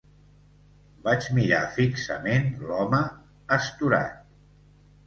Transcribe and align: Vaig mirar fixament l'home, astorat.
Vaig 1.03 1.27
mirar 1.39 1.61
fixament 1.77 2.51
l'home, 2.65 3.05
astorat. 3.61 4.19